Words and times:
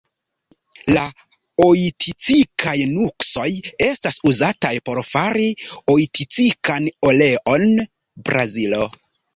La 0.93 1.01
oiticikaj 1.65 2.75
nuksoj 2.95 3.47
estas 3.91 4.19
uzataj 4.33 4.75
por 4.91 5.05
fari 5.13 5.49
oiticikan 5.99 6.91
oleon 7.13 7.73
(Brazilo). 8.31 8.87